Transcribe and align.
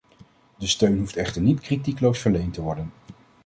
De 0.57 0.67
steun 0.67 0.97
hoeft 0.99 1.15
echter 1.15 1.41
niet 1.41 1.59
kritiekloos 1.59 2.19
verleend 2.19 2.53
te 2.53 2.61
worden. 2.61 2.91